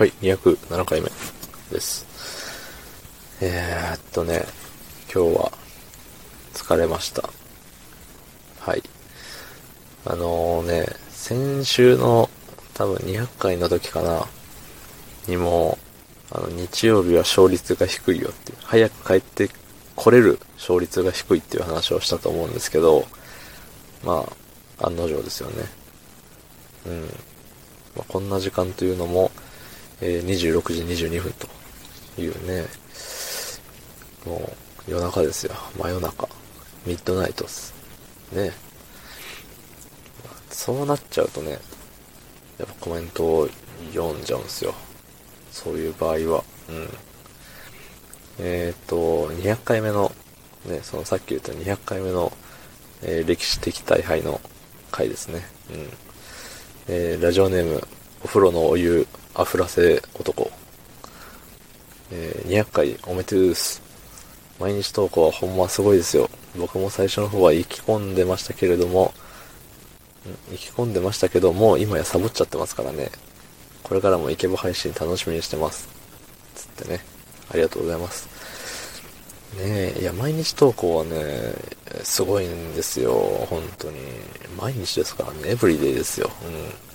[0.00, 1.10] はい、207回目
[1.70, 2.06] です。
[3.42, 4.46] えー、っとね、
[5.14, 5.52] 今日は
[6.54, 7.28] 疲れました。
[8.60, 8.82] はい。
[10.06, 12.30] あのー、ね、先週の
[12.72, 14.26] 多分200回の時かな、
[15.28, 15.76] にも、
[16.32, 19.50] あの、日曜日は勝率が低いよって早く帰って
[19.96, 23.04] 来れる勝率が低いっていう話をしたと思うんですけど、
[24.02, 24.26] ま
[24.78, 25.64] あ、案の定ですよね。
[26.86, 27.00] うん。
[27.96, 29.30] まあ、こんな時間というのも、
[30.02, 32.66] えー、26時22分というね、
[34.26, 34.52] も
[34.88, 35.54] う夜中ですよ。
[35.78, 36.28] 真夜中。
[36.86, 37.74] ミッドナイトです。
[38.32, 38.52] ね。
[40.50, 41.52] そうなっちゃうとね、
[42.58, 43.48] やっぱコメントを
[43.92, 44.74] 読んじゃうんすよ。
[45.50, 46.44] そういう場合は。
[46.68, 46.88] うん。
[48.38, 50.12] えっ、と、200回目の、
[50.66, 52.32] ね、そのさっき言った200回目の、
[53.02, 54.40] えー、歴史的大敗の
[54.90, 55.42] 回ですね。
[55.70, 55.88] うん。
[56.88, 57.86] えー、ラジオネーム、
[58.22, 60.50] お風呂のお湯、あふらせ男。
[62.12, 63.82] えー、200回おめでとうです。
[64.58, 66.28] 毎日投稿はほんますごいですよ。
[66.58, 69.14] 僕も最初の方は生き込んでましたけれども、
[70.50, 73.10] 生き込んでましたけども、今やサボっちゃってますからね。
[73.82, 75.88] これからもイケボ配信楽しみにしてます。
[76.54, 77.00] つってね。
[77.50, 78.28] ありがとうございます。
[79.56, 81.54] ねえ、いや、毎日投稿はね、
[82.04, 83.12] すごいんですよ。
[83.48, 83.98] 本当に。
[84.58, 86.30] 毎日ですからね、エブリデイですよ。
[86.44, 86.89] うん。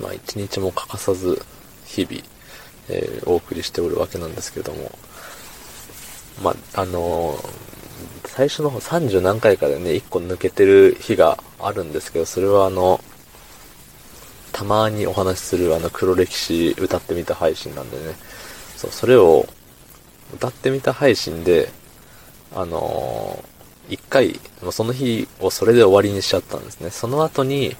[0.00, 1.42] まあ、一日も欠かさず、
[1.84, 2.22] 日々、
[2.88, 4.90] えー、お送りしておるわけなんですけども。
[6.42, 7.48] まあ、あのー、
[8.26, 13.00] 最初の方30何回かでね、1個抜けてる日があるんですけど、それはあの、
[14.52, 18.14] たまにお話しするあの黒歴史歌ってみた配信なんでね、
[18.76, 19.46] そう、それを
[20.34, 21.70] 歌ってみた配信で、
[22.54, 24.38] あのー、一回、
[24.70, 26.90] その日をそれで終わりにしちゃったんですね。
[26.90, 27.76] その後に、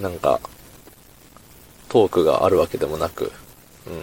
[0.00, 0.40] なんか、
[1.90, 3.32] トークがあるわけでもなく、
[3.86, 4.02] うん。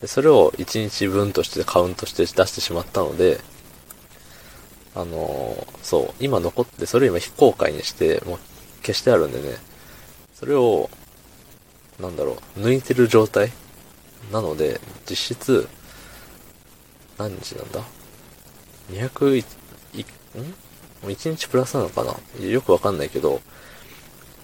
[0.00, 3.38] でそれを一日分としてカウントして出してしまったので、
[4.94, 8.38] あのー、そう、今残って、それを今非公開にして、もう
[8.82, 9.56] 消してあるんでね、
[10.34, 10.90] それを、
[12.00, 13.52] なんだろう、抜いてる状態
[14.32, 15.68] なので、実質、
[17.16, 17.84] 何日なんだ
[18.90, 19.44] ?200、ん
[21.04, 22.46] ？1日プラスなのかな？
[22.46, 23.40] よくわかんないけど、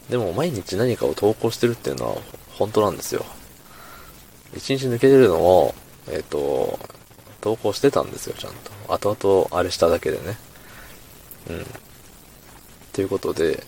[0.09, 2.17] でも毎日何かを投稿してるっていうのは
[2.51, 3.25] 本当なんですよ。
[4.55, 5.75] 1日抜けてるのを、
[6.11, 6.79] えっ、ー、と、
[7.41, 8.93] 投稿してたんですよ、ちゃんと。
[8.93, 10.37] 後々あれしただけでね。
[11.51, 11.67] うん。
[12.93, 13.63] ということで、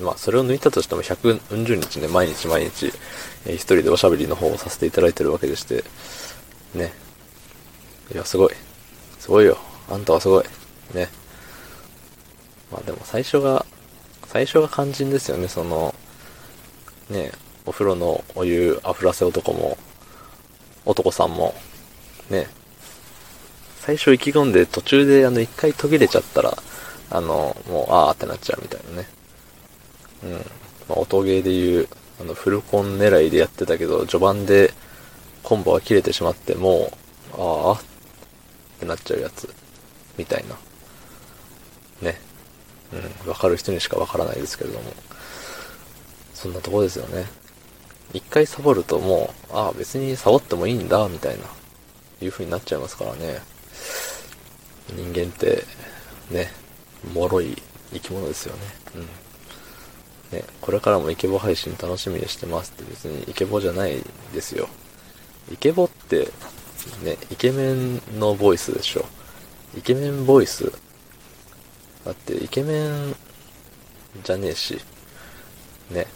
[0.00, 2.92] まあ、それを抜いたとしても100、日ね、毎日毎日、
[3.46, 5.84] えー、一人でおしゃべりの方をさせていただいてるわけでして、
[6.74, 6.92] ね。
[8.12, 8.50] いや、すごい。
[9.18, 9.58] すごいよ。
[9.90, 10.44] あんたはすごい。
[10.94, 11.08] ね。
[12.70, 13.66] まあでも最初が、
[14.28, 15.94] 最初が肝心ですよね、その、
[17.10, 17.32] ね、
[17.64, 19.78] お風呂のお湯あふらせ男も、
[20.84, 21.54] 男さんも、
[22.30, 22.46] ね。
[23.80, 26.56] 最初意気込んで途中であの一回途切れちゃったら、
[27.10, 29.08] あの、もう、あーってなっちゃうみたいなね。
[30.24, 30.32] うん。
[30.32, 30.38] ま
[30.90, 31.88] あ、音ゲーでいう、
[32.20, 34.72] あの、フルコン狙いでやってたけど、序盤で
[35.42, 36.90] コンボが切れてしまって、も
[37.32, 37.78] う、ああ、っ
[38.80, 39.48] てなっちゃうやつ、
[40.18, 40.56] みたいな。
[42.10, 42.20] ね。
[42.92, 44.92] うん、わかる人にしかわからないですけれども。
[46.34, 47.26] そんなとこですよね。
[48.12, 51.44] 一回サボるともう、ああ、別にサボってもいいんだ、みたいな、
[52.20, 53.40] いう風になっちゃいますからね。
[54.94, 55.64] 人間って、
[56.30, 56.52] ね、
[57.12, 58.62] 脆い生き物ですよね。
[58.96, 60.38] うん。
[60.38, 64.68] ね、これからもイケボ配信楽しみにしてますって別にイケボじゃないですよ。
[65.52, 66.28] イケボって、
[67.02, 69.04] ね、イケメンのボイスでしょ。
[69.76, 70.72] イケメンボイス。
[72.06, 73.16] だってイケメン
[74.22, 74.80] じゃねえし。
[75.90, 76.06] ね。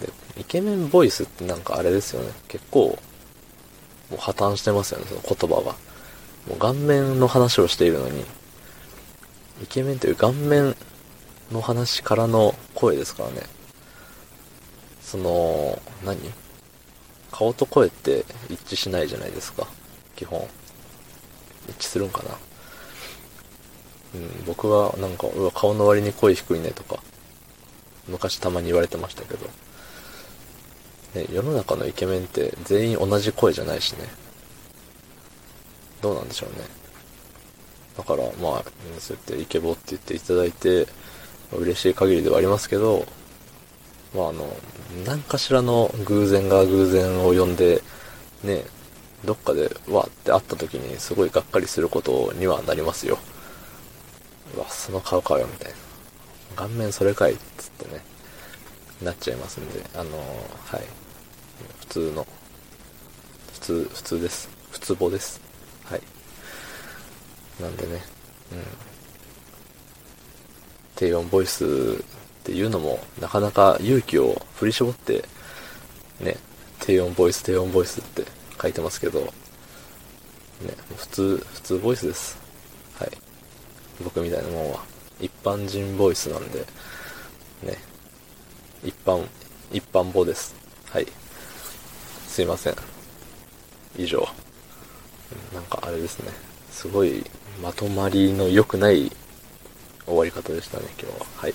[0.00, 0.08] で、
[0.40, 2.32] イケメンボイスってなんかあれですよね。
[2.46, 2.96] 結構、
[4.10, 5.72] もう破綻してますよね、その言葉が。
[6.46, 8.24] もう顔面の話をしているのに、
[9.62, 10.76] イケメンという顔面
[11.50, 13.42] の話からの声ですからね。
[15.02, 16.18] その、何？
[17.32, 19.66] 顔と声って一致しないじゃないですか。
[20.14, 20.46] 基本。
[21.68, 22.38] 一致するんかな。
[24.14, 27.02] うん、僕はなんか、うわ、顔の割に声低いねとか、
[28.08, 29.46] 昔たまに言われてましたけど、
[31.14, 34.08] ね、世の中のイケメンって全員同じ声じゃないしね。
[36.00, 36.64] どうなんでしょうね。
[37.96, 38.64] だから、まあ、
[38.98, 40.86] そうやってイケボって言っていただいて、
[41.52, 43.06] 嬉しい限りではありますけど、
[44.14, 44.56] まああの、
[45.06, 47.82] 何かしらの偶然が偶然を呼んで、
[48.42, 48.64] ね、
[49.24, 53.18] どっかでわーって会った時にすごいがっかりすることにはなりますよ。
[54.60, 55.76] わ、その顔かよ、みたいな。
[56.56, 58.02] 顔面それかい、つってね。
[59.02, 60.84] なっちゃいますんで、あのー、はい。
[61.80, 62.26] 普通の、
[63.54, 64.48] 普通、普通です。
[64.70, 65.40] 普通語です。
[65.84, 66.02] はい。
[67.60, 68.02] なんでね、
[68.52, 68.58] うん。
[70.96, 75.24] 低音ボイスっていうのも、なかなか勇気を振り絞って、
[76.20, 76.36] ね、
[76.80, 78.24] 低音ボイス、低音ボイスって
[78.60, 79.28] 書いてますけど、ね、
[80.96, 82.38] 普通、普通ボイスです。
[82.98, 83.10] はい。
[84.04, 84.84] 僕みたいなもんは。
[85.20, 86.60] 一般人ボイスなんで、
[87.62, 87.76] ね、
[88.82, 89.26] 一般、
[89.70, 90.54] 一般語です。
[90.88, 91.06] はい。
[92.26, 92.74] すいません。
[93.96, 94.26] 以上。
[95.54, 96.30] なんかあれですね。
[96.70, 97.24] すごい
[97.62, 99.12] まとまりの良くない
[100.06, 101.26] 終わり方でしたね、今日は。
[101.36, 101.54] はい。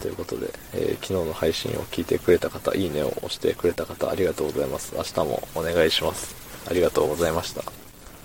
[0.00, 4.94] ということで、えー、昨日の配信を聞いてくれた方、いいねを押してくれた方、ありがとうございます。
[4.94, 6.34] 明日もお願いします。
[6.68, 7.87] ありがとうございました。